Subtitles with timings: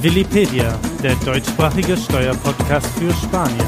[0.00, 3.66] Willipedia, der deutschsprachige Steuerpodcast für Spanien.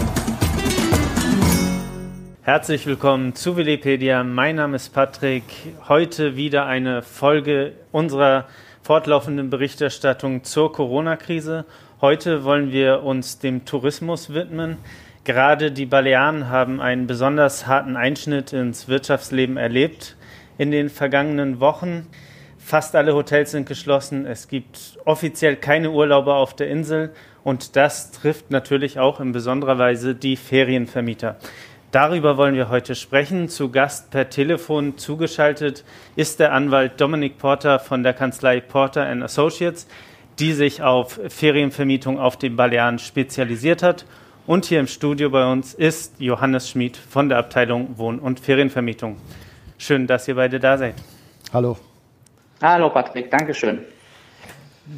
[2.42, 4.22] Herzlich willkommen zu Willipedia.
[4.22, 5.42] Mein Name ist Patrick.
[5.88, 8.46] Heute wieder eine Folge unserer
[8.82, 11.64] fortlaufenden Berichterstattung zur Corona-Krise.
[12.00, 14.76] Heute wollen wir uns dem Tourismus widmen.
[15.24, 20.16] Gerade die Balearen haben einen besonders harten Einschnitt ins Wirtschaftsleben erlebt
[20.58, 22.06] in den vergangenen Wochen.
[22.70, 24.26] Fast alle Hotels sind geschlossen.
[24.26, 27.10] Es gibt offiziell keine Urlauber auf der Insel.
[27.42, 31.34] Und das trifft natürlich auch in besonderer Weise die Ferienvermieter.
[31.90, 33.48] Darüber wollen wir heute sprechen.
[33.48, 35.82] Zu Gast per Telefon zugeschaltet
[36.14, 39.88] ist der Anwalt Dominic Porter von der Kanzlei Porter Associates,
[40.38, 44.06] die sich auf Ferienvermietung auf den Balearen spezialisiert hat.
[44.46, 49.16] Und hier im Studio bei uns ist Johannes Schmid von der Abteilung Wohn- und Ferienvermietung.
[49.76, 50.94] Schön, dass ihr beide da seid.
[51.52, 51.76] Hallo.
[52.62, 53.86] Hallo Patrick, Dankeschön.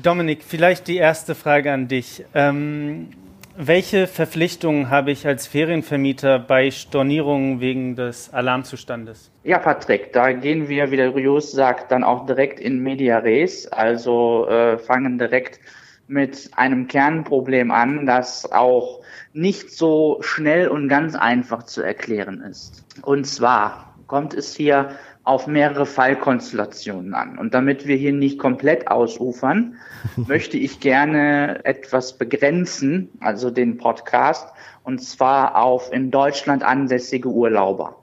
[0.02, 2.24] Dominik, vielleicht die erste Frage an dich.
[2.34, 3.10] Ähm,
[3.56, 9.30] welche Verpflichtungen habe ich als Ferienvermieter bei Stornierungen wegen des Alarmzustandes?
[9.44, 13.68] Ja, Patrick, da gehen wir, wie der Rios sagt, dann auch direkt in Media Res,
[13.68, 15.60] also äh, fangen direkt
[16.08, 19.02] mit einem Kernproblem an, das auch
[19.34, 22.84] nicht so schnell und ganz einfach zu erklären ist.
[23.02, 24.90] Und zwar kommt es hier
[25.24, 27.38] auf mehrere Fallkonstellationen an.
[27.38, 29.76] Und damit wir hier nicht komplett ausufern,
[30.16, 34.48] möchte ich gerne etwas begrenzen, also den Podcast,
[34.82, 38.02] und zwar auf in Deutschland ansässige Urlauber.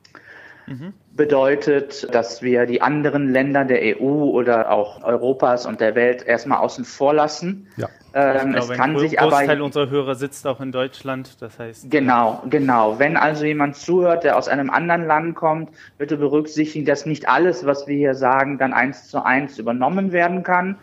[0.68, 0.94] Mhm.
[1.16, 6.60] Bedeutet, dass wir die anderen Länder der EU oder auch Europas und der Welt erstmal
[6.60, 7.68] außen vor lassen.
[7.78, 7.90] Ja.
[8.14, 11.60] Ähm, glaube, es kann ein sich Großteil aber, unserer Hörer sitzt auch in Deutschland, das
[11.60, 11.92] heißt.
[11.92, 12.98] Genau, genau.
[12.98, 17.66] Wenn also jemand zuhört, der aus einem anderen Land kommt, bitte berücksichtigen, dass nicht alles,
[17.66, 20.78] was wir hier sagen, dann eins zu eins übernommen werden kann.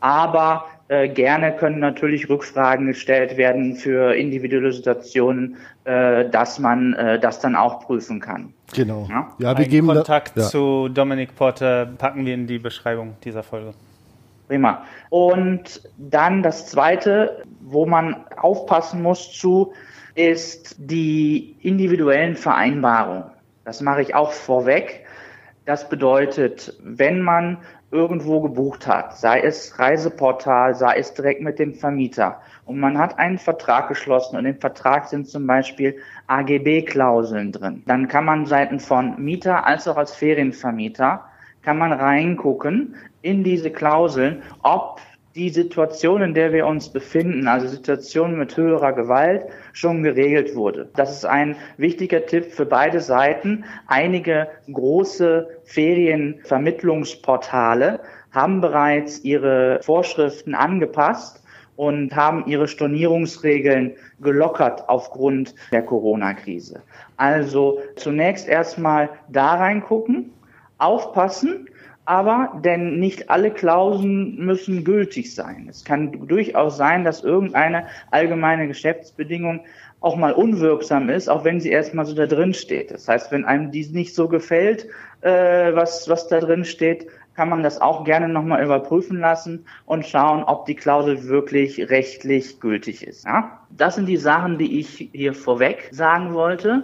[0.00, 7.18] Aber äh, gerne können natürlich Rückfragen gestellt werden für individuelle Situationen, äh, dass man äh,
[7.18, 8.52] das dann auch prüfen kann.
[8.74, 9.06] Genau.
[9.08, 10.48] Ja, ja wir geben Kontakt da, ja.
[10.48, 13.72] zu Dominic Porter packen wir in die Beschreibung dieser Folge.
[14.48, 14.84] Prima.
[15.08, 19.72] Und dann das Zweite, wo man aufpassen muss zu,
[20.14, 23.24] ist die individuellen Vereinbarungen.
[23.64, 25.06] Das mache ich auch vorweg.
[25.64, 27.56] Das bedeutet, wenn man
[27.92, 33.18] irgendwo gebucht hat, sei es Reiseportal, sei es direkt mit dem Vermieter, und man hat
[33.18, 38.80] einen Vertrag geschlossen und im Vertrag sind zum Beispiel AGB-Klauseln drin, dann kann man Seiten
[38.80, 41.24] von Mieter als auch als Ferienvermieter
[41.62, 45.00] kann man reingucken in diese Klauseln, ob
[45.34, 50.90] die Situation, in der wir uns befinden, also Situationen mit höherer Gewalt, schon geregelt wurde.
[50.94, 53.64] Das ist ein wichtiger Tipp für beide Seiten.
[53.86, 58.00] Einige große Ferienvermittlungsportale
[58.30, 61.42] haben bereits ihre Vorschriften angepasst
[61.76, 66.82] und haben ihre Stornierungsregeln gelockert aufgrund der Corona-Krise.
[67.16, 70.32] Also zunächst erstmal da reingucken,
[70.78, 71.68] aufpassen,
[72.04, 75.68] aber denn nicht alle Klauseln müssen gültig sein.
[75.70, 79.60] Es kann durchaus sein, dass irgendeine allgemeine Geschäftsbedingung
[80.00, 82.90] auch mal unwirksam ist, auch wenn sie erstmal so da drin steht.
[82.90, 84.88] Das heißt, wenn einem dies nicht so gefällt,
[85.20, 90.04] äh, was, was da drin steht, kann man das auch gerne nochmal überprüfen lassen und
[90.04, 93.24] schauen, ob die Klausel wirklich rechtlich gültig ist.
[93.24, 93.60] Ja?
[93.70, 96.82] Das sind die Sachen, die ich hier vorweg sagen wollte.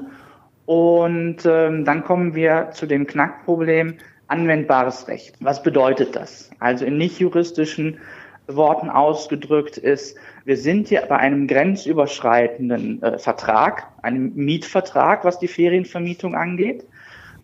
[0.64, 3.94] Und ähm, dann kommen wir zu dem Knackproblem,
[4.28, 5.36] anwendbares Recht.
[5.40, 6.50] Was bedeutet das?
[6.58, 7.98] Also in nicht juristischen
[8.46, 15.48] Worten ausgedrückt ist, wir sind hier bei einem grenzüberschreitenden äh, Vertrag, einem Mietvertrag, was die
[15.48, 16.86] Ferienvermietung angeht.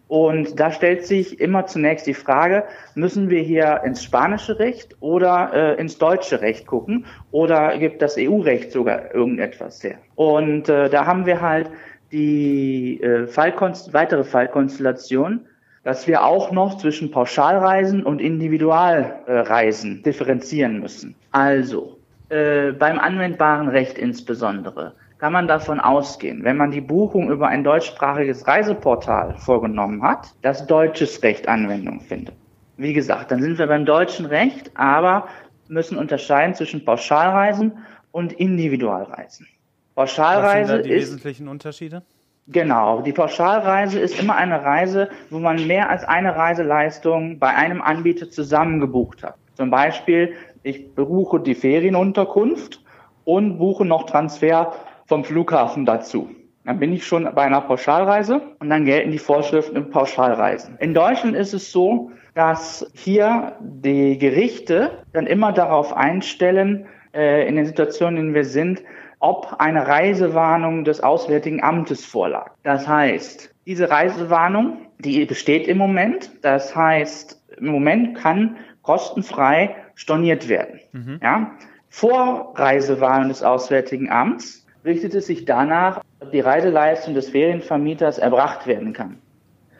[0.08, 5.50] Und da stellt sich immer zunächst die Frage, müssen wir hier ins spanische Recht oder
[5.52, 9.98] äh, ins deutsche Recht gucken oder gibt das EU-Recht sogar irgendetwas her?
[10.14, 11.70] Und äh, da haben wir halt
[12.12, 15.46] die äh, Fallkonst weitere Fallkonstellation,
[15.84, 21.14] dass wir auch noch zwischen Pauschalreisen und Individualreisen differenzieren müssen.
[21.30, 21.98] Also,
[22.30, 27.62] äh, beim anwendbaren Recht insbesondere kann man davon ausgehen, wenn man die Buchung über ein
[27.62, 32.34] deutschsprachiges Reiseportal vorgenommen hat, dass deutsches Recht Anwendung findet.
[32.76, 35.28] Wie gesagt, dann sind wir beim deutschen Recht, aber
[35.68, 37.72] müssen unterscheiden zwischen Pauschalreisen
[38.10, 39.46] und Individualreisen.
[39.94, 42.02] Pauschalreise Was sind da die ist, wesentlichen Unterschiede?
[42.48, 47.80] Genau, die Pauschalreise ist immer eine Reise, wo man mehr als eine Reiseleistung bei einem
[47.80, 49.36] Anbieter zusammengebucht hat.
[49.54, 52.82] Zum Beispiel, ich beruche die Ferienunterkunft
[53.24, 54.74] und buche noch Transfer
[55.06, 56.28] vom Flughafen dazu.
[56.64, 60.76] Dann bin ich schon bei einer Pauschalreise und dann gelten die Vorschriften im Pauschalreisen.
[60.80, 67.56] In Deutschland ist es so, dass hier die Gerichte dann immer darauf einstellen, äh, in
[67.56, 68.82] den Situationen, in denen wir sind,
[69.24, 72.50] ob eine Reisewarnung des Auswärtigen Amtes vorlag.
[72.62, 76.30] Das heißt, diese Reisewarnung, die besteht im Moment.
[76.42, 80.78] Das heißt, im Moment kann kostenfrei storniert werden.
[80.92, 81.20] Mhm.
[81.22, 81.52] Ja?
[81.88, 88.66] Vor Reisewarnung des Auswärtigen Amts richtet es sich danach, ob die Reiseleistung des Ferienvermieters erbracht
[88.66, 89.16] werden kann.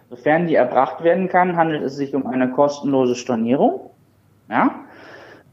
[0.08, 3.90] Sofern die erbracht werden kann, handelt es sich um eine kostenlose Stornierung.
[4.48, 4.83] Ja?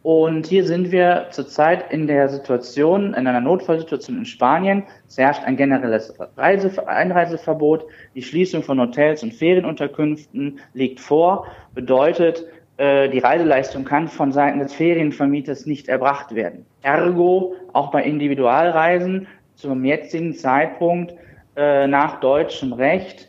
[0.03, 4.83] Und hier sind wir zurzeit in der Situation, in einer Notfallsituation in Spanien.
[5.07, 7.86] Es herrscht ein generelles Reise Einreiseverbot.
[8.15, 11.45] Die Schließung von Hotels und Ferienunterkünften liegt vor.
[11.75, 12.45] Bedeutet,
[12.77, 16.65] äh, die Reiseleistung kann von Seiten des Ferienvermieters nicht erbracht werden.
[16.81, 21.13] Ergo, auch bei Individualreisen zum jetzigen Zeitpunkt
[21.56, 23.27] äh, nach deutschem Recht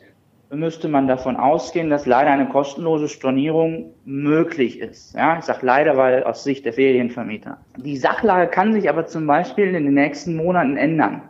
[0.52, 5.14] müsste man davon ausgehen, dass leider eine kostenlose Stornierung möglich ist.
[5.14, 7.58] Ja, ich sage leider, weil aus Sicht der Ferienvermieter.
[7.78, 11.22] Die Sachlage kann sich aber zum Beispiel in den nächsten Monaten ändern.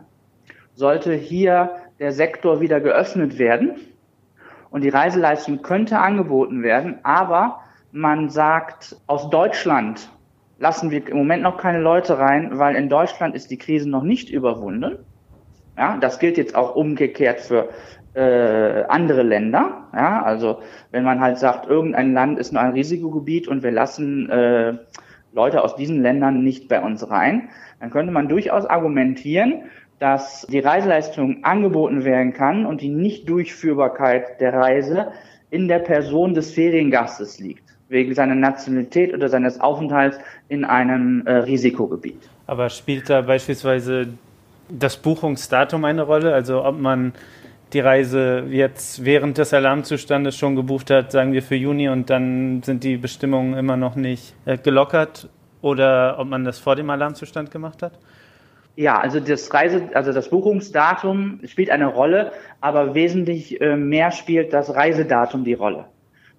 [0.75, 3.75] Sollte hier der Sektor wieder geöffnet werden
[4.71, 7.61] und die Reiseleistung könnte angeboten werden, aber
[7.91, 10.09] man sagt, aus Deutschland
[10.59, 14.03] lassen wir im Moment noch keine Leute rein, weil in Deutschland ist die Krise noch
[14.03, 14.97] nicht überwunden.
[15.77, 17.69] Ja, das gilt jetzt auch umgekehrt für
[18.13, 19.87] äh, andere Länder.
[19.93, 20.59] Ja, also
[20.91, 24.73] wenn man halt sagt, irgendein Land ist nur ein Risikogebiet und wir lassen äh,
[25.33, 27.49] Leute aus diesen Ländern nicht bei uns rein,
[27.79, 29.63] dann könnte man durchaus argumentieren,
[29.99, 35.11] dass die Reiseleistung angeboten werden kann und die Nichtdurchführbarkeit der Reise
[35.49, 40.17] in der Person des Feriengastes liegt, wegen seiner Nationalität oder seines Aufenthalts
[40.49, 42.17] in einem äh, Risikogebiet.
[42.47, 44.07] Aber spielt da beispielsweise
[44.69, 46.33] das Buchungsdatum eine Rolle?
[46.33, 47.13] Also ob man
[47.73, 52.61] die Reise jetzt während des Alarmzustandes schon gebucht hat, sagen wir für Juni, und dann
[52.63, 55.29] sind die Bestimmungen immer noch nicht äh, gelockert
[55.61, 57.93] oder ob man das vor dem Alarmzustand gemacht hat?
[58.75, 64.51] Ja, also das Reise, also das Buchungsdatum spielt eine Rolle, aber wesentlich äh, mehr spielt
[64.51, 65.85] das Reisedatum die Rolle.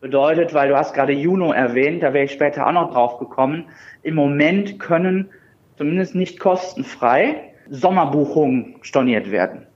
[0.01, 3.67] Bedeutet, weil du hast gerade Juno erwähnt, da wäre ich später auch noch drauf gekommen.
[4.03, 5.31] Im Moment können
[5.79, 9.67] zumindest nicht kostenfrei Sommerbuchungen storniert werden.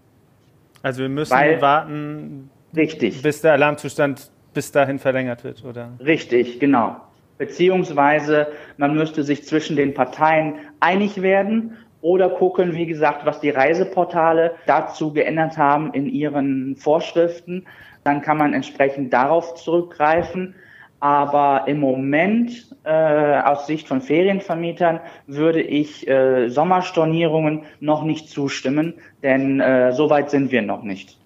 [0.83, 3.23] Also wir müssen Weil, warten, richtig.
[3.23, 5.93] bis der Alarmzustand bis dahin verlängert wird, oder?
[6.01, 6.97] Richtig, genau.
[7.37, 13.51] Beziehungsweise man müsste sich zwischen den Parteien einig werden oder gucken, wie gesagt, was die
[13.51, 17.67] Reiseportale dazu geändert haben in ihren Vorschriften.
[18.05, 20.55] Dann kann man entsprechend darauf zurückgreifen.
[21.01, 28.95] Aber im Moment äh, aus Sicht von Ferienvermietern würde ich äh, Sommerstornierungen noch nicht zustimmen,
[29.23, 31.17] denn äh, so weit sind wir noch nicht.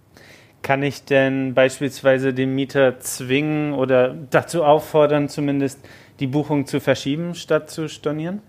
[0.61, 5.81] Kann ich denn beispielsweise den Mieter zwingen oder dazu auffordern, zumindest
[6.21, 8.43] die Buchung zu verschieben, statt zu stornieren?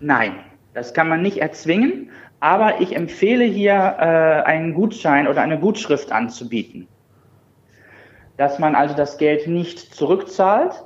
[0.00, 0.32] Nein,
[0.74, 6.10] das kann man nicht erzwingen, aber ich empfehle hier äh, einen Gutschein oder eine Gutschrift
[6.10, 6.88] anzubieten
[8.42, 10.82] dass man also das Geld nicht zurückzahlt,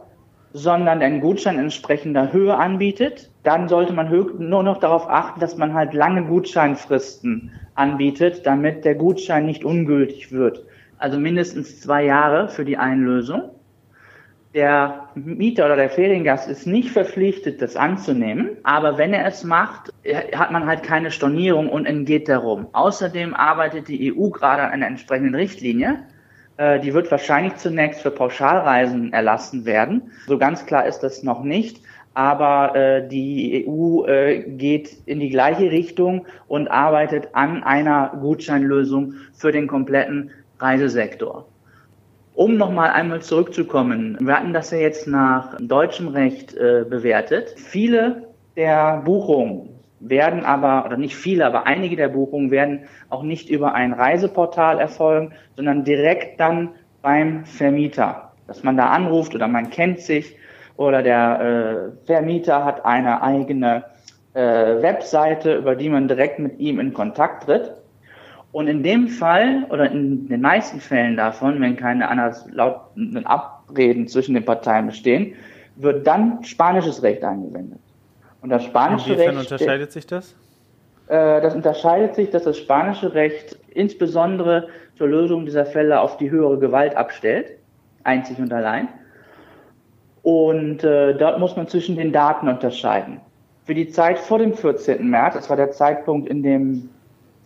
[0.52, 3.30] sondern einen Gutschein in entsprechender Höhe anbietet.
[3.44, 8.94] Dann sollte man nur noch darauf achten, dass man halt lange Gutscheinfristen anbietet, damit der
[8.94, 10.66] Gutschein nicht ungültig wird.
[10.98, 13.52] Also mindestens zwei Jahre für die Einlösung.
[14.52, 19.94] Der Mieter oder der Feriengast ist nicht verpflichtet, das anzunehmen, aber wenn er es macht,
[20.34, 22.66] hat man halt keine Stornierung und entgeht darum.
[22.74, 26.04] Außerdem arbeitet die EU gerade an einer entsprechenden Richtlinie,
[26.58, 30.10] die wird wahrscheinlich zunächst für Pauschalreisen erlassen werden.
[30.26, 31.82] So ganz klar ist das noch nicht.
[32.16, 39.12] Aber äh, die EU äh, geht in die gleiche Richtung und arbeitet an einer Gutscheinlösung
[39.34, 41.46] für den kompletten Reisesektor.
[42.32, 47.54] Um nochmal einmal zurückzukommen, wir hatten das ja jetzt nach deutschem Recht äh, bewertet.
[47.58, 53.48] Viele der Buchungen werden aber, oder nicht viele, aber einige der Buchungen werden auch nicht
[53.48, 56.70] über ein Reiseportal erfolgen, sondern direkt dann
[57.02, 58.32] beim Vermieter.
[58.46, 60.36] Dass man da anruft oder man kennt sich
[60.76, 63.84] oder der äh, Vermieter hat eine eigene
[64.34, 64.40] äh,
[64.82, 67.72] Webseite, über die man direkt mit ihm in Kontakt tritt.
[68.52, 72.06] Und in dem Fall oder in den meisten Fällen davon, wenn keine
[72.50, 75.34] lauten Abreden zwischen den Parteien bestehen,
[75.76, 77.80] wird dann spanisches Recht angewendet.
[78.42, 79.52] Und das spanische Inwiefern Recht.
[79.52, 80.34] unterscheidet sich das?
[81.08, 86.30] Äh, das unterscheidet sich, dass das spanische Recht insbesondere zur Lösung dieser Fälle auf die
[86.30, 87.52] höhere Gewalt abstellt,
[88.04, 88.88] einzig und allein.
[90.22, 93.20] Und äh, dort muss man zwischen den Daten unterscheiden.
[93.64, 95.08] Für die Zeit vor dem 14.
[95.08, 96.88] März, das war der Zeitpunkt, in dem,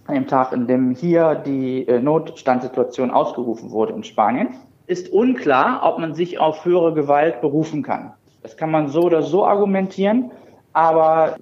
[0.07, 4.49] an dem Tag, in dem hier die äh, Notstandssituation ausgerufen wurde in Spanien,
[4.87, 8.13] ist unklar, ob man sich auf höhere Gewalt berufen kann.
[8.43, 10.31] Das kann man so oder so argumentieren.
[10.73, 11.37] Aber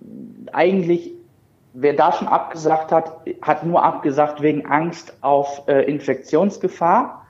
[0.52, 1.12] eigentlich,
[1.74, 7.26] wer da schon abgesagt hat, hat nur abgesagt wegen Angst auf äh, Infektionsgefahr.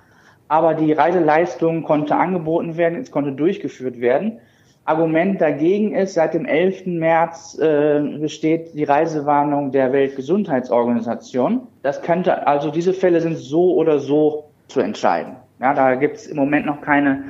[0.49, 4.41] Aber die Reiseleistung konnte angeboten werden, es konnte durchgeführt werden.
[4.89, 6.87] Argument dagegen ist, seit dem 11.
[6.87, 11.67] März äh, besteht die Reisewarnung der Weltgesundheitsorganisation.
[11.83, 15.37] Das könnte, also diese Fälle sind so oder so zu entscheiden.
[15.61, 17.25] Ja, da gibt es im Moment noch keine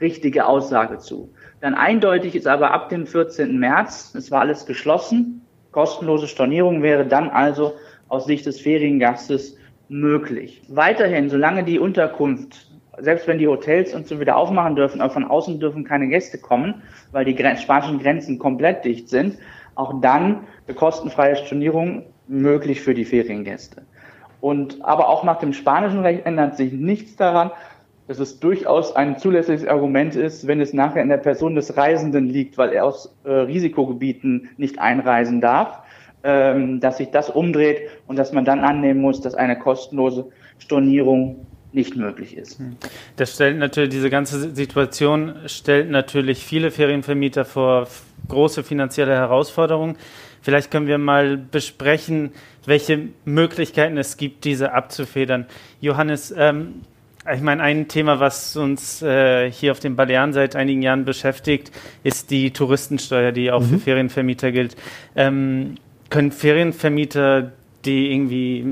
[0.00, 1.28] richtige Aussage zu.
[1.64, 3.58] Dann eindeutig ist aber ab dem 14.
[3.58, 5.40] März, es war alles geschlossen,
[5.72, 7.72] kostenlose Stornierung wäre dann also
[8.08, 9.56] aus Sicht des Feriengastes
[9.88, 10.60] möglich.
[10.68, 15.24] Weiterhin, solange die Unterkunft selbst wenn die Hotels und so wieder aufmachen dürfen, aber von
[15.24, 19.38] außen dürfen keine Gäste kommen, weil die spanischen Grenzen komplett dicht sind,
[19.74, 23.86] auch dann eine kostenfreie Stornierung möglich für die Feriengäste.
[24.42, 27.52] Und aber auch nach dem spanischen Recht ändert sich nichts daran,
[28.06, 32.28] dass es durchaus ein zulässiges Argument ist, wenn es nachher in der Person des Reisenden
[32.28, 35.78] liegt, weil er aus äh, Risikogebieten nicht einreisen darf,
[36.22, 40.26] ähm, dass sich das umdreht und dass man dann annehmen muss, dass eine kostenlose
[40.58, 42.58] Stornierung nicht möglich ist.
[42.58, 42.76] Hm.
[43.16, 47.88] Das stellt natürlich, diese ganze Situation stellt natürlich viele Ferienvermieter vor
[48.28, 49.96] große finanzielle Herausforderungen.
[50.40, 52.32] Vielleicht können wir mal besprechen,
[52.66, 55.46] welche Möglichkeiten es gibt, diese abzufedern.
[55.80, 56.82] Johannes, ähm,
[57.32, 61.70] ich meine, ein Thema, was uns äh, hier auf den Balearen seit einigen Jahren beschäftigt,
[62.02, 63.66] ist die Touristensteuer, die auch mhm.
[63.66, 64.76] für Ferienvermieter gilt.
[65.16, 65.76] Ähm,
[66.10, 67.52] können Ferienvermieter
[67.84, 68.64] die irgendwie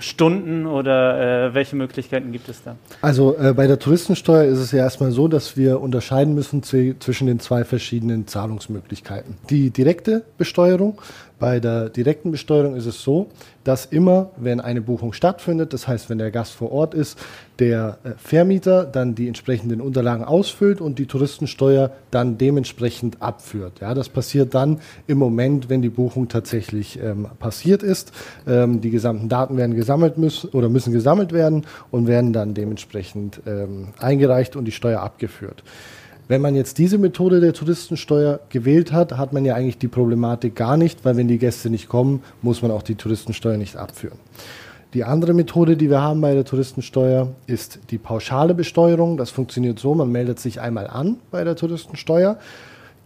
[0.00, 2.76] Stunden oder äh, welche Möglichkeiten gibt es da?
[3.00, 7.26] Also äh, bei der Touristensteuer ist es ja erstmal so, dass wir unterscheiden müssen zwischen
[7.26, 9.36] den zwei verschiedenen Zahlungsmöglichkeiten.
[9.50, 11.00] Die direkte Besteuerung
[11.38, 13.28] bei der direkten Besteuerung ist es so,
[13.64, 17.18] dass immer, wenn eine Buchung stattfindet, das heißt, wenn der Gast vor Ort ist,
[17.58, 23.80] der äh, Vermieter dann die entsprechenden Unterlagen ausfüllt und die Touristensteuer dann dementsprechend abführt.
[23.80, 28.12] Ja, das passiert dann im Moment, wenn die Buchung tatsächlich ähm, passiert ist.
[28.46, 33.40] Ähm, die gesamten Daten werden gesammelt müssen oder müssen gesammelt werden und werden dann dementsprechend
[33.46, 35.62] ähm, eingereicht und die Steuer abgeführt.
[36.26, 40.56] Wenn man jetzt diese Methode der Touristensteuer gewählt hat, hat man ja eigentlich die Problematik
[40.56, 44.18] gar nicht, weil wenn die Gäste nicht kommen, muss man auch die Touristensteuer nicht abführen.
[44.94, 49.18] Die andere Methode, die wir haben bei der Touristensteuer, ist die pauschale Besteuerung.
[49.18, 52.38] Das funktioniert so, man meldet sich einmal an bei der Touristensteuer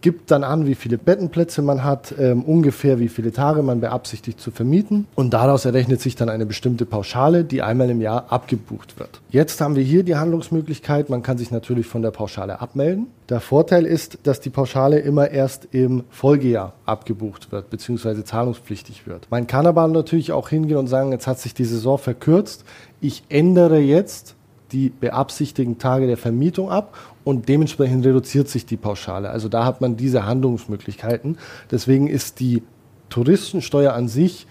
[0.01, 4.39] gibt dann an, wie viele Bettenplätze man hat, ähm, ungefähr wie viele Tage man beabsichtigt
[4.39, 8.99] zu vermieten und daraus errechnet sich dann eine bestimmte Pauschale, die einmal im Jahr abgebucht
[8.99, 9.21] wird.
[9.29, 13.07] Jetzt haben wir hier die Handlungsmöglichkeit, man kann sich natürlich von der Pauschale abmelden.
[13.29, 18.23] Der Vorteil ist, dass die Pauschale immer erst im Folgejahr abgebucht wird bzw.
[18.23, 19.27] zahlungspflichtig wird.
[19.29, 22.63] Man kann aber natürlich auch hingehen und sagen, jetzt hat sich die Saison verkürzt,
[23.01, 24.35] ich ändere jetzt
[24.71, 29.29] die beabsichtigten Tage der Vermietung ab und dementsprechend reduziert sich die Pauschale.
[29.29, 31.37] Also da hat man diese Handlungsmöglichkeiten.
[31.71, 32.63] Deswegen ist die
[33.09, 34.47] Touristensteuer an sich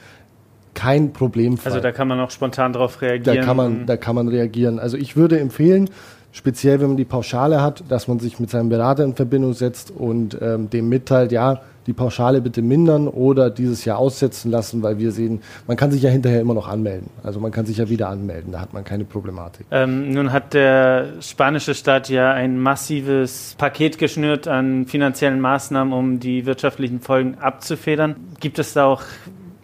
[0.75, 1.59] kein Problem.
[1.65, 3.37] Also da kann man auch spontan darauf reagieren.
[3.37, 4.79] Da kann man, da kann man reagieren.
[4.79, 5.91] Also ich würde empfehlen,
[6.31, 9.91] speziell wenn man die Pauschale hat, dass man sich mit seinem Berater in Verbindung setzt
[9.91, 14.99] und ähm, dem mitteilt, ja, die Pauschale bitte mindern oder dieses Jahr aussetzen lassen, weil
[14.99, 17.09] wir sehen, man kann sich ja hinterher immer noch anmelden.
[17.23, 19.65] Also man kann sich ja wieder anmelden, da hat man keine Problematik.
[19.71, 26.21] Ähm, nun hat der spanische Staat ja ein massives Paket geschnürt an finanziellen Maßnahmen, um
[26.21, 28.17] die wirtschaftlichen Folgen abzufedern.
[28.39, 29.03] Gibt es da auch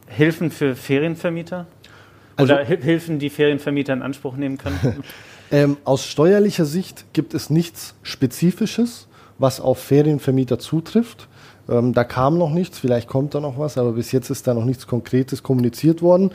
[0.06, 1.66] Hilfen für Ferienvermieter?
[2.38, 5.04] Oder also, Hilfen, die Ferienvermieter in Anspruch nehmen können?
[5.52, 11.28] ähm, aus steuerlicher Sicht gibt es nichts Spezifisches, was auf Ferienvermieter zutrifft.
[11.68, 14.54] Ähm, da kam noch nichts, vielleicht kommt da noch was, aber bis jetzt ist da
[14.54, 16.30] noch nichts Konkretes kommuniziert worden.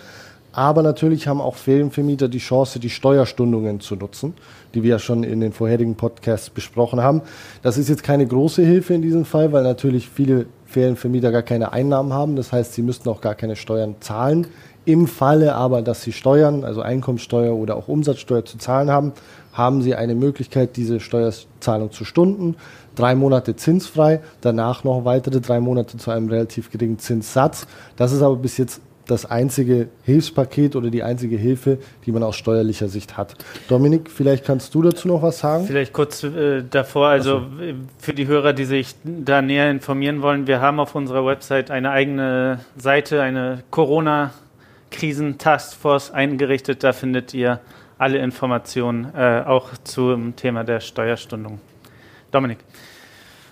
[0.52, 4.34] Aber natürlich haben auch Ferienvermieter die Chance, die Steuerstundungen zu nutzen,
[4.74, 7.22] die wir ja schon in den vorherigen Podcasts besprochen haben.
[7.62, 11.72] Das ist jetzt keine große Hilfe in diesem Fall, weil natürlich viele Ferienvermieter gar keine
[11.72, 12.36] Einnahmen haben.
[12.36, 14.48] Das heißt, sie müssten auch gar keine Steuern zahlen.
[14.90, 19.14] Im Falle aber, dass sie Steuern, also Einkommensteuer oder auch Umsatzsteuer zu zahlen haben,
[19.54, 22.56] haben sie eine Möglichkeit, diese Steuerzahlung zu stunden
[22.96, 27.68] drei Monate zinsfrei, danach noch weitere drei Monate zu einem relativ geringen Zinssatz.
[27.98, 31.78] Das ist aber bis jetzt das einzige Hilfspaket oder die einzige Hilfe,
[32.08, 33.36] die man aus steuerlicher Sicht hat.
[33.68, 35.66] Dominik, vielleicht kannst du dazu noch was sagen?
[35.66, 37.46] Vielleicht kurz äh, davor, also so.
[38.00, 41.92] für die Hörer, die sich da näher informieren wollen, wir haben auf unserer Website eine
[41.92, 43.64] eigene Seite, eine
[44.90, 46.84] Corona-Krisen-Taskforce eingerichtet.
[46.84, 47.60] Da findet ihr
[47.98, 51.60] alle Informationen äh, auch zum Thema der Steuerstundung.
[52.32, 52.60] Dominik.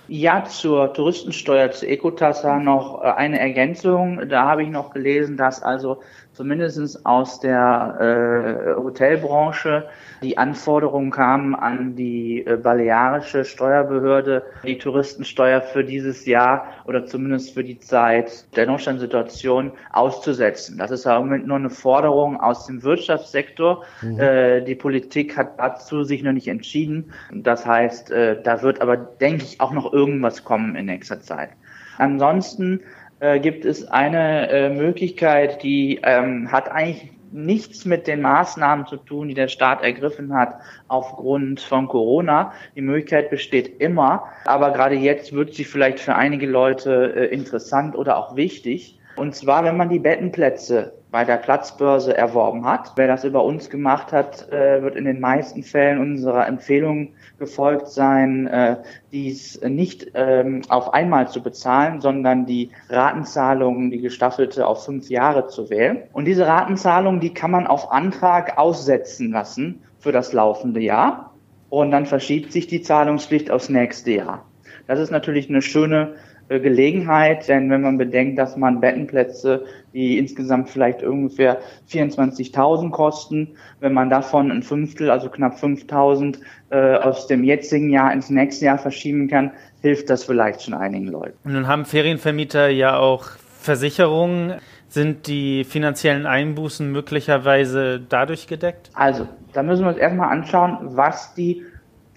[0.09, 4.29] Ja, zur Touristensteuer, zu Ecotassa noch äh, eine Ergänzung.
[4.29, 6.01] Da habe ich noch gelesen, dass also
[6.37, 9.89] zumindest aus der äh, Hotelbranche
[10.21, 17.55] die Anforderungen kamen an die äh, balearische Steuerbehörde, die Touristensteuer für dieses Jahr oder zumindest
[17.55, 20.77] für die Zeit der Notstandssituation auszusetzen.
[20.77, 23.83] Das ist ja im Moment nur eine Forderung aus dem Wirtschaftssektor.
[24.03, 24.19] Mhm.
[24.19, 27.11] Äh, die Politik hat dazu sich noch nicht entschieden.
[27.33, 31.49] Das heißt, äh, da wird aber, denke ich, auch noch irgendwas kommen in nächster Zeit.
[31.97, 32.81] Ansonsten
[33.19, 38.97] äh, gibt es eine äh, Möglichkeit, die ähm, hat eigentlich nichts mit den Maßnahmen zu
[38.97, 40.55] tun, die der Staat ergriffen hat
[40.87, 42.53] aufgrund von Corona.
[42.75, 47.95] Die Möglichkeit besteht immer, aber gerade jetzt wird sie vielleicht für einige Leute äh, interessant
[47.95, 48.99] oder auch wichtig.
[49.15, 52.91] Und zwar, wenn man die Bettenplätze bei der Platzbörse erworben hat.
[52.95, 57.87] Wer das über uns gemacht hat, äh, wird in den meisten Fällen unserer Empfehlung gefolgt
[57.87, 58.75] sein, äh,
[59.11, 65.47] dies nicht ähm, auf einmal zu bezahlen, sondern die Ratenzahlung, die gestaffelte auf fünf Jahre
[65.47, 66.03] zu wählen.
[66.13, 71.33] Und diese Ratenzahlung, die kann man auf Antrag aussetzen lassen für das laufende Jahr.
[71.71, 74.45] Und dann verschiebt sich die Zahlungspflicht aufs nächste Jahr.
[74.85, 76.13] Das ist natürlich eine schöne
[76.49, 83.93] Gelegenheit, denn wenn man bedenkt, dass man Bettenplätze, die insgesamt vielleicht ungefähr 24.000 kosten, wenn
[83.93, 86.37] man davon ein Fünftel, also knapp 5.000
[86.69, 89.51] äh, aus dem jetzigen Jahr ins nächste Jahr verschieben kann,
[89.81, 91.37] hilft das vielleicht schon einigen Leuten.
[91.43, 93.25] Und nun haben Ferienvermieter ja auch
[93.59, 94.55] Versicherungen.
[94.89, 98.89] Sind die finanziellen Einbußen möglicherweise dadurch gedeckt?
[98.93, 101.65] Also, da müssen wir uns erstmal anschauen, was die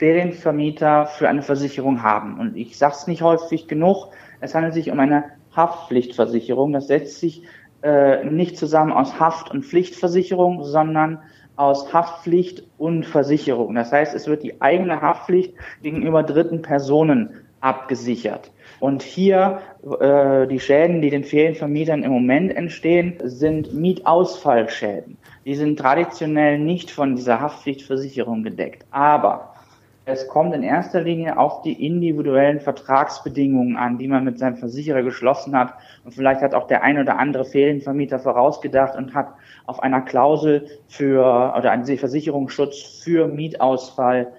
[0.01, 2.41] Ferienvermieter für eine Versicherung haben.
[2.41, 4.09] Und ich sage es nicht häufig genug,
[4.41, 6.73] es handelt sich um eine Haftpflichtversicherung.
[6.73, 7.43] Das setzt sich
[7.83, 11.19] äh, nicht zusammen aus Haft- und Pflichtversicherung, sondern
[11.57, 13.75] aus Haftpflicht und Versicherung.
[13.75, 15.53] Das heißt, es wird die eigene Haftpflicht
[15.83, 18.51] gegenüber dritten Personen abgesichert.
[18.79, 19.61] Und hier
[20.01, 25.19] äh, die Schäden, die den Ferienvermietern im Moment entstehen, sind Mietausfallschäden.
[25.45, 28.87] Die sind traditionell nicht von dieser Haftpflichtversicherung gedeckt.
[28.91, 29.50] Aber
[30.07, 35.03] es kommt in erster Linie auf die individuellen Vertragsbedingungen an, die man mit seinem Versicherer
[35.03, 35.75] geschlossen hat.
[36.05, 39.29] Und vielleicht hat auch der ein oder andere Ferienvermieter vorausgedacht und hat
[39.67, 44.33] auf einer Klausel für oder einen Versicherungsschutz für Mietausfall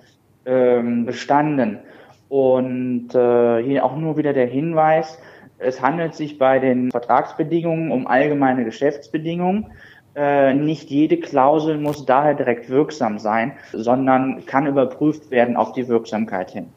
[0.46, 1.80] ähm, bestanden.
[2.28, 5.20] Und äh, hier auch nur wieder der Hinweis,
[5.64, 9.68] es handelt sich bei den Vertragsbedingungen um allgemeine Geschäftsbedingungen.
[10.14, 15.88] Äh, nicht jede Klausel muss daher direkt wirksam sein, sondern kann überprüft werden auf die
[15.88, 16.68] Wirksamkeit hin.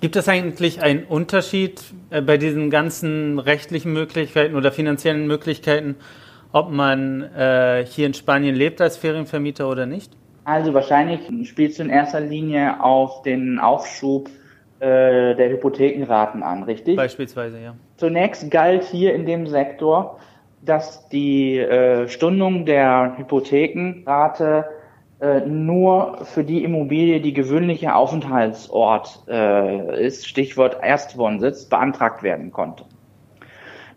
[0.00, 5.94] Gibt es eigentlich einen Unterschied äh, bei diesen ganzen rechtlichen Möglichkeiten oder finanziellen Möglichkeiten,
[6.52, 10.12] ob man äh, hier in Spanien lebt als Ferienvermieter oder nicht?
[10.44, 14.28] Also wahrscheinlich spielst du in erster Linie auf den Aufschub
[14.80, 16.96] äh, der Hypothekenraten an, richtig?
[16.96, 17.74] Beispielsweise, ja.
[17.96, 20.18] Zunächst galt hier in dem Sektor,
[20.64, 24.64] dass die äh, Stundung der Hypothekenrate
[25.20, 32.84] äh, nur für die Immobilie, die gewöhnlicher Aufenthaltsort äh, ist, Stichwort Erstwohnsitz, beantragt werden konnte.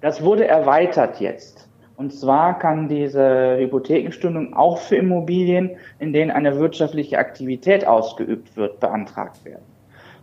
[0.02, 1.68] Das wurde erweitert jetzt.
[1.96, 8.80] Und zwar kann diese Hypothekenstundung auch für Immobilien, in denen eine wirtschaftliche Aktivität ausgeübt wird,
[8.80, 9.66] beantragt werden.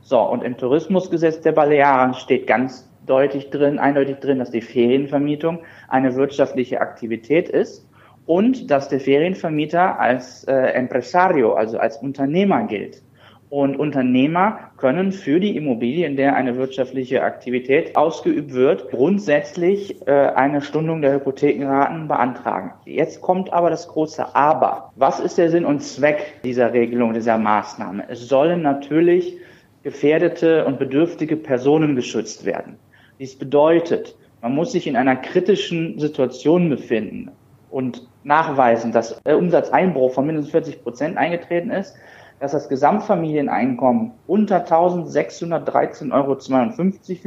[0.00, 5.60] So, und im Tourismusgesetz der Balearen steht ganz deutlich drin, eindeutig drin, dass die Ferienvermietung
[5.88, 7.88] eine wirtschaftliche Aktivität ist
[8.26, 13.02] und dass der Ferienvermieter als äh, Empresario, also als Unternehmer gilt.
[13.50, 20.10] Und Unternehmer können für die Immobilie, in der eine wirtschaftliche Aktivität ausgeübt wird, grundsätzlich äh,
[20.10, 22.72] eine Stundung der Hypothekenraten beantragen.
[22.84, 24.90] Jetzt kommt aber das große Aber.
[24.96, 28.04] Was ist der Sinn und Zweck dieser Regelung, dieser Maßnahme?
[28.08, 29.38] Es sollen natürlich
[29.84, 32.78] gefährdete und bedürftige Personen geschützt werden.
[33.18, 37.30] Dies bedeutet, man muss sich in einer kritischen Situation befinden
[37.70, 41.94] und nachweisen, dass der Umsatzeinbruch von mindestens 40 Prozent eingetreten ist,
[42.40, 46.36] dass das Gesamtfamilieneinkommen unter 1613,52 Euro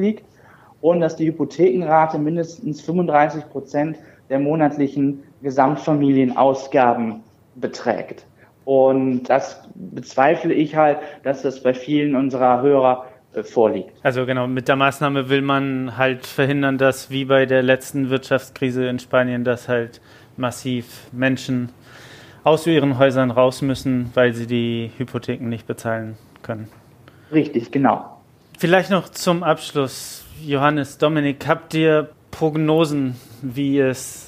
[0.01, 0.25] liegt
[0.81, 3.97] und dass die Hypothekenrate mindestens 35 Prozent
[4.29, 7.23] der monatlichen Gesamtfamilienausgaben
[7.55, 8.27] beträgt.
[8.65, 13.05] Und das bezweifle ich halt, dass das bei vielen unserer Hörer
[13.43, 13.91] vorliegt.
[14.03, 18.87] Also genau, mit der Maßnahme will man halt verhindern, dass wie bei der letzten Wirtschaftskrise
[18.87, 20.01] in Spanien, dass halt
[20.37, 21.69] massiv Menschen
[22.43, 26.67] aus ihren Häusern raus müssen, weil sie die Hypotheken nicht bezahlen können.
[27.31, 28.17] Richtig, genau.
[28.57, 34.26] Vielleicht noch zum Abschluss, Johannes, Dominik, habt ihr Prognosen, wie es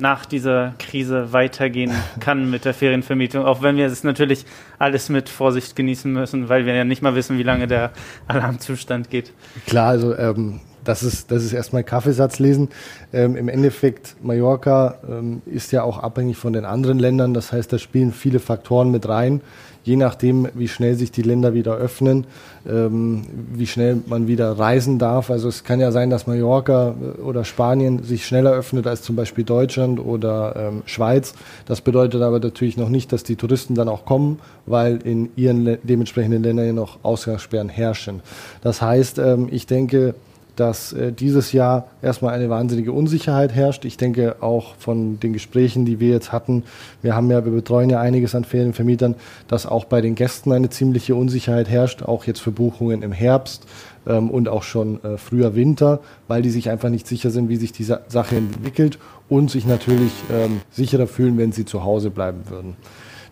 [0.00, 4.44] nach dieser Krise weitergehen kann mit der Ferienvermietung, auch wenn wir es natürlich
[4.78, 7.90] alles mit Vorsicht genießen müssen, weil wir ja nicht mal wissen, wie lange der
[8.26, 9.32] Alarmzustand geht.
[9.66, 12.68] Klar, also ähm, das ist, das ist erstmal Kaffeesatz lesen.
[13.12, 17.34] Ähm, Im Endeffekt, Mallorca ähm, ist ja auch abhängig von den anderen Ländern.
[17.34, 19.42] Das heißt, da spielen viele Faktoren mit rein.
[19.82, 22.26] Je nachdem, wie schnell sich die Länder wieder öffnen,
[22.68, 25.30] ähm, wie schnell man wieder reisen darf.
[25.30, 29.16] Also es kann ja sein, dass Mallorca äh, oder Spanien sich schneller öffnet als zum
[29.16, 31.34] Beispiel Deutschland oder ähm, Schweiz.
[31.66, 35.78] Das bedeutet aber natürlich noch nicht, dass die Touristen dann auch kommen, weil in ihren
[35.82, 38.20] dementsprechenden Ländern ja noch Ausgangssperren herrschen.
[38.62, 40.14] Das heißt, ähm, ich denke,
[40.60, 43.86] dass äh, dieses Jahr erstmal eine wahnsinnige Unsicherheit herrscht.
[43.86, 46.64] Ich denke auch von den Gesprächen, die wir jetzt hatten,
[47.00, 49.14] wir haben ja, wir betreuen ja einiges an Ferienvermietern,
[49.48, 53.66] dass auch bei den Gästen eine ziemliche Unsicherheit herrscht, auch jetzt für Buchungen im Herbst
[54.06, 57.56] ähm, und auch schon äh, früher Winter, weil die sich einfach nicht sicher sind, wie
[57.56, 58.98] sich diese Sache entwickelt
[59.30, 62.76] und sich natürlich ähm, sicherer fühlen, wenn sie zu Hause bleiben würden.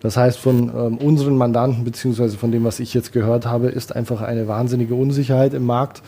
[0.00, 3.94] Das heißt, von ähm, unseren Mandanten beziehungsweise von dem, was ich jetzt gehört habe, ist
[3.94, 6.02] einfach eine wahnsinnige Unsicherheit im Markt.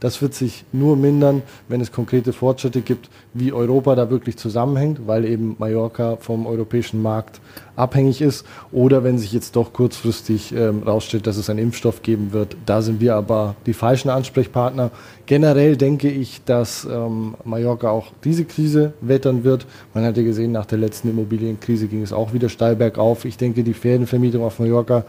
[0.00, 5.06] Das wird sich nur mindern, wenn es konkrete Fortschritte gibt, wie Europa da wirklich zusammenhängt,
[5.06, 7.40] weil eben Mallorca vom europäischen Markt
[7.74, 8.46] abhängig ist.
[8.70, 12.56] Oder wenn sich jetzt doch kurzfristig ähm, rausstellt, dass es einen Impfstoff geben wird.
[12.64, 14.90] Da sind wir aber die falschen Ansprechpartner.
[15.26, 19.66] Generell denke ich, dass ähm, Mallorca auch diese Krise wettern wird.
[19.94, 23.24] Man hat ja gesehen, nach der letzten Immobilienkrise ging es auch wieder steil bergauf.
[23.24, 25.04] Ich denke, die Ferienvermietung auf Mallorca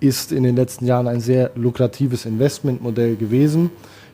[0.00, 3.70] ist in den letzten Jahren ein sehr lukratives Investmentmodell gewesen.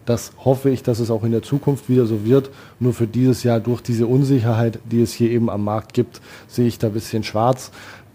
[0.07, 2.51] Das hoffe ich, dass es auch in der Zukunft wieder so wird.
[2.79, 6.67] Nur für dieses Jahr durch diese Unsicherheit, die es hier eben am Markt gibt, sehe
[6.67, 7.71] ich da ein bisschen schwarz.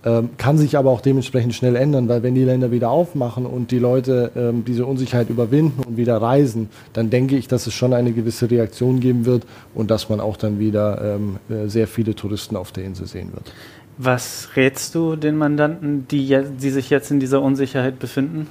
[0.05, 3.71] Ähm, kann sich aber auch dementsprechend schnell ändern, weil wenn die Länder wieder aufmachen und
[3.71, 7.91] die Leute ähm, diese Unsicherheit überwinden und wieder reisen, dann denke ich, dass es schon
[7.91, 12.13] eine gewisse Reaktion geben wird und dass man auch dann wieder ähm, äh, sehr viele
[12.13, 13.51] Touristen auf der Insel sehen wird.
[13.97, 18.47] Was rätst du den Mandanten, die, die sich jetzt in dieser Unsicherheit befinden?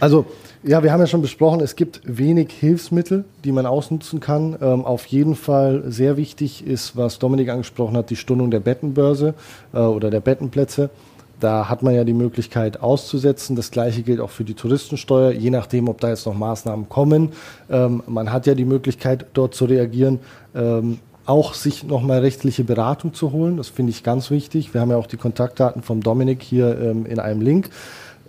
[0.00, 0.26] Also
[0.64, 4.56] ja, wir haben ja schon besprochen, es gibt wenig Hilfsmittel, die man ausnutzen kann.
[4.60, 9.34] Ähm, auf jeden Fall sehr wichtig ist, was Dominik angesprochen hat, die Stundung der Bettenbörse
[9.72, 10.90] äh, oder der Bettenplätze.
[11.38, 13.54] Da hat man ja die Möglichkeit auszusetzen.
[13.54, 17.30] Das gleiche gilt auch für die Touristensteuer, je nachdem, ob da jetzt noch Maßnahmen kommen.
[17.70, 20.18] Ähm, man hat ja die Möglichkeit, dort zu reagieren.
[20.56, 23.58] Ähm, auch sich nochmal rechtliche Beratung zu holen.
[23.58, 24.74] Das finde ich ganz wichtig.
[24.74, 27.70] Wir haben ja auch die Kontaktdaten vom Dominik hier ähm, in einem Link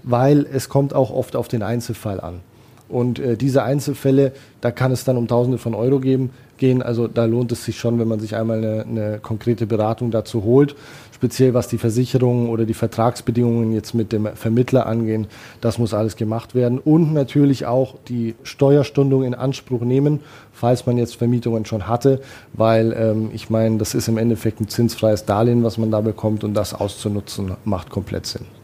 [0.03, 2.41] weil es kommt auch oft auf den Einzelfall an.
[2.89, 4.31] Und äh, diese Einzelfälle,
[4.61, 6.81] da kann es dann um Tausende von Euro geben, gehen.
[6.81, 10.43] Also da lohnt es sich schon, wenn man sich einmal eine, eine konkrete Beratung dazu
[10.43, 10.75] holt.
[11.13, 15.27] Speziell was die Versicherungen oder die Vertragsbedingungen jetzt mit dem Vermittler angehen.
[15.61, 16.79] Das muss alles gemacht werden.
[16.79, 22.21] Und natürlich auch die Steuerstundung in Anspruch nehmen, falls man jetzt Vermietungen schon hatte.
[22.53, 26.43] Weil ähm, ich meine, das ist im Endeffekt ein zinsfreies Darlehen, was man da bekommt.
[26.43, 28.58] Und das auszunutzen, macht komplett Sinn.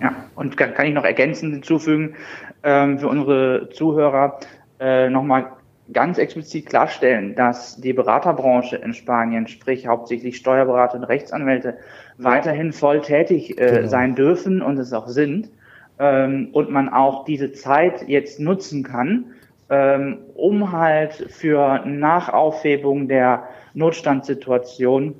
[0.00, 2.14] Ja, und kann, kann ich noch ergänzend hinzufügen
[2.62, 4.40] ähm, für unsere Zuhörer
[4.78, 5.52] äh, nochmal
[5.92, 11.78] ganz explizit klarstellen, dass die Beraterbranche in Spanien, sprich hauptsächlich Steuerberater und Rechtsanwälte,
[12.18, 13.88] weiterhin voll tätig äh, genau.
[13.88, 15.50] sein dürfen und es auch sind.
[15.98, 19.26] Ähm, und man auch diese Zeit jetzt nutzen kann,
[19.70, 25.14] ähm, um halt für Nachaufhebung der Notstandssituation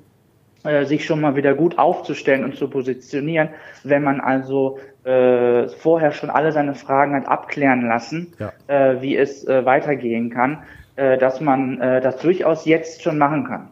[0.67, 3.49] äh, sich schon mal wieder gut aufzustellen und zu positionieren,
[3.83, 8.51] wenn man also äh, vorher schon alle seine Fragen hat abklären lassen, ja.
[8.67, 10.59] äh, wie es äh, weitergehen kann,
[10.97, 13.69] äh, dass man äh, das durchaus jetzt schon machen kann.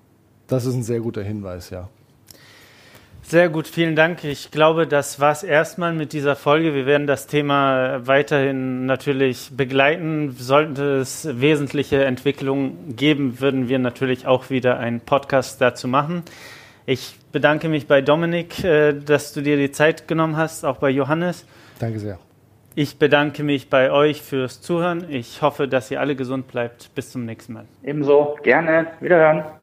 [0.48, 1.90] Das ist ein sehr guter Hinweis, ja.
[3.28, 4.24] Sehr gut, vielen Dank.
[4.24, 6.76] Ich glaube, das war es erstmal mit dieser Folge.
[6.76, 10.36] Wir werden das Thema weiterhin natürlich begleiten.
[10.38, 16.22] Sollte es wesentliche Entwicklungen geben, würden wir natürlich auch wieder einen Podcast dazu machen.
[16.88, 20.92] Ich bedanke mich bei Dominik, äh, dass du dir die Zeit genommen hast, auch bei
[20.92, 21.46] Johannes.
[21.80, 22.20] Danke sehr.
[22.76, 25.06] Ich bedanke mich bei euch fürs Zuhören.
[25.10, 26.94] Ich hoffe, dass ihr alle gesund bleibt.
[26.94, 27.66] Bis zum nächsten Mal.
[27.84, 28.88] Ebenso, gerne.
[29.00, 29.46] Wiederhören.